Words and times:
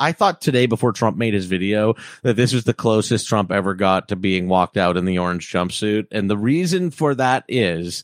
I 0.00 0.12
thought 0.12 0.40
today 0.40 0.66
before 0.66 0.92
Trump 0.92 1.16
made 1.16 1.34
his 1.34 1.46
video 1.46 1.94
that 2.22 2.36
this 2.36 2.52
was 2.52 2.64
the 2.64 2.74
closest 2.74 3.28
Trump 3.28 3.52
ever 3.52 3.74
got 3.74 4.08
to 4.08 4.16
being 4.16 4.48
walked 4.48 4.76
out 4.76 4.96
in 4.96 5.04
the 5.04 5.18
orange 5.18 5.52
jumpsuit. 5.52 6.06
And 6.10 6.30
the 6.30 6.38
reason 6.38 6.90
for 6.90 7.14
that 7.14 7.44
is 7.46 8.02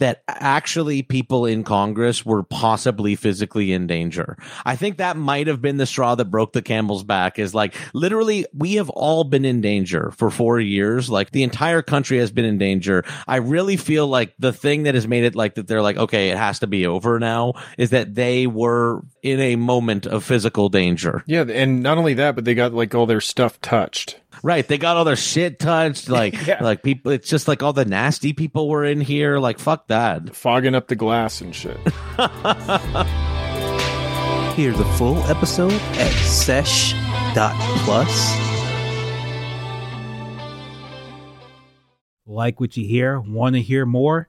that 0.00 0.22
actually 0.28 1.02
people 1.02 1.46
in 1.46 1.62
Congress 1.62 2.26
were 2.26 2.42
possibly 2.42 3.14
physically 3.14 3.72
in 3.72 3.86
danger. 3.86 4.36
I 4.64 4.76
think 4.76 4.98
that 4.98 5.16
might 5.16 5.46
have 5.46 5.62
been 5.62 5.76
the 5.76 5.86
straw 5.86 6.14
that 6.16 6.26
broke 6.26 6.52
the 6.52 6.62
camel's 6.62 7.04
back 7.04 7.38
is 7.38 7.54
like 7.54 7.74
literally 7.92 8.46
we 8.52 8.74
have 8.74 8.90
all 8.90 9.24
been 9.24 9.44
in 9.44 9.60
danger 9.60 10.12
for 10.16 10.30
4 10.30 10.60
years. 10.60 11.08
Like 11.08 11.30
the 11.30 11.44
entire 11.44 11.82
country 11.82 12.18
has 12.18 12.32
been 12.32 12.44
in 12.44 12.58
danger. 12.58 13.04
I 13.28 13.36
really 13.36 13.76
feel 13.76 14.08
like 14.08 14.34
the 14.38 14.52
thing 14.52 14.82
that 14.84 14.94
has 14.94 15.06
made 15.06 15.24
it 15.24 15.36
like 15.36 15.54
that 15.54 15.68
they're 15.68 15.82
like 15.82 15.96
okay, 15.96 16.30
it 16.30 16.38
has 16.38 16.58
to 16.58 16.66
be 16.66 16.86
over 16.86 17.18
now 17.20 17.54
is 17.78 17.90
that 17.90 18.14
they 18.14 18.46
were 18.46 19.02
in 19.22 19.40
a 19.40 19.56
moment 19.56 20.06
of 20.06 20.24
physical 20.24 20.68
danger. 20.68 21.22
Yeah, 21.26 21.44
and 21.48 21.82
not 21.82 21.98
only 21.98 22.14
that, 22.14 22.34
but 22.34 22.44
they 22.44 22.54
got 22.54 22.74
like 22.74 22.94
all 22.94 23.06
their 23.06 23.20
stuff 23.20 23.60
touched. 23.60 24.20
Right. 24.42 24.66
They 24.66 24.78
got 24.78 24.96
all 24.96 25.04
their 25.04 25.16
shit 25.16 25.58
touched. 25.58 26.08
Like, 26.14 26.46
Yeah. 26.46 26.62
like 26.62 26.82
people, 26.82 27.12
it's 27.12 27.28
just 27.28 27.48
like 27.48 27.62
all 27.62 27.72
the 27.72 27.84
nasty 27.84 28.32
people 28.32 28.68
were 28.68 28.84
in 28.84 29.00
here. 29.00 29.38
Like, 29.38 29.58
fuck 29.58 29.86
that. 29.88 30.34
Fogging 30.34 30.74
up 30.74 30.88
the 30.88 30.96
glass 30.96 31.40
and 31.40 31.54
shit. 31.54 31.78
Hear 34.54 34.72
the 34.72 34.84
full 34.96 35.18
episode 35.24 35.72
at 35.72 36.12
sesh.plus. 36.12 36.94
Like 42.26 42.60
what 42.60 42.76
you 42.76 42.86
hear? 42.86 43.20
Want 43.20 43.54
to 43.56 43.60
hear 43.62 43.84
more? 43.84 44.28